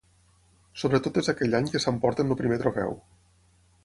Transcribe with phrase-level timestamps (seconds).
[0.83, 2.97] Sobretot és aquell any que s'emporten el primer trofeu.